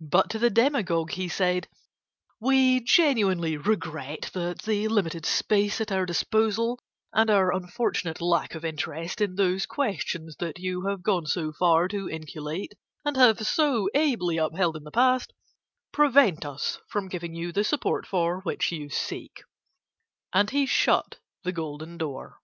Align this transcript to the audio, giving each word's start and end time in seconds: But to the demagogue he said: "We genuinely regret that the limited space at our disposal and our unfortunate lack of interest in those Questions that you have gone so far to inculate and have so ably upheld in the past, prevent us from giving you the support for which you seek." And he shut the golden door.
But 0.00 0.30
to 0.30 0.38
the 0.38 0.50
demagogue 0.50 1.10
he 1.10 1.26
said: 1.26 1.66
"We 2.38 2.78
genuinely 2.78 3.56
regret 3.56 4.30
that 4.34 4.62
the 4.62 4.86
limited 4.86 5.26
space 5.26 5.80
at 5.80 5.90
our 5.90 6.06
disposal 6.06 6.78
and 7.12 7.28
our 7.28 7.52
unfortunate 7.52 8.20
lack 8.20 8.54
of 8.54 8.64
interest 8.64 9.20
in 9.20 9.34
those 9.34 9.66
Questions 9.66 10.36
that 10.36 10.60
you 10.60 10.86
have 10.86 11.02
gone 11.02 11.26
so 11.26 11.50
far 11.52 11.88
to 11.88 12.08
inculate 12.08 12.74
and 13.04 13.16
have 13.16 13.44
so 13.44 13.88
ably 13.96 14.36
upheld 14.36 14.76
in 14.76 14.84
the 14.84 14.92
past, 14.92 15.32
prevent 15.92 16.44
us 16.46 16.78
from 16.88 17.08
giving 17.08 17.34
you 17.34 17.50
the 17.50 17.64
support 17.64 18.06
for 18.06 18.42
which 18.42 18.70
you 18.70 18.90
seek." 18.90 19.42
And 20.32 20.50
he 20.50 20.66
shut 20.66 21.18
the 21.42 21.50
golden 21.50 21.98
door. 21.98 22.38